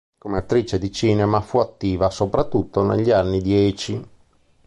[0.17, 4.03] Come attrice di cinema fu attiva soprattutto negli anni Dieci.